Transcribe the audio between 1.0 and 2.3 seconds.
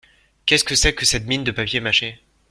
cette mine de papier mâché?